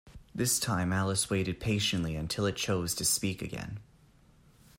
This 0.33 0.59
time 0.59 0.91
Alice 0.91 1.29
waited 1.29 1.59
patiently 1.59 2.15
until 2.15 2.47
it 2.47 2.55
chose 2.55 2.95
to 2.95 3.05
speak 3.05 3.43
again. 3.43 3.77